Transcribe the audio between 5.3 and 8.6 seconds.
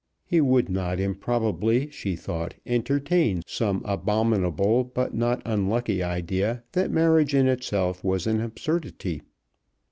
unlucky idea that marriage in itself was an